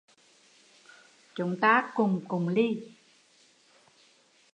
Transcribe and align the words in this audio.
Chúng 1.35 1.59
ta 1.59 1.91
cùng 1.95 2.25
cụng 2.27 2.47
ly 2.49 2.67